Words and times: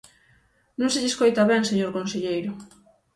Non 0.79 0.89
se 0.93 1.01
lle 1.01 1.09
escoita 1.11 1.49
ben, 1.51 1.63
señor 1.69 1.91
conselleiro. 1.97 2.51